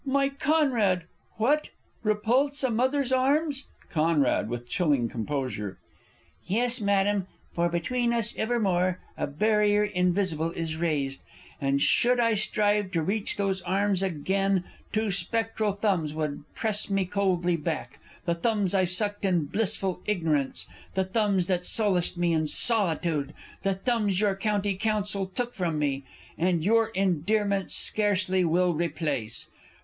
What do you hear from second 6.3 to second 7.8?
Yes, Madam, for